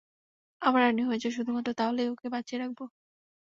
আমার 0.61 0.81
রাণী 0.83 1.01
হয়ে 1.03 1.21
যাও, 1.21 1.35
শুধুমাত্র 1.37 1.69
তাহলেই 1.79 2.11
ওকে 2.13 2.27
বাঁচিয়ে 2.33 2.59
রাখব! 2.61 2.79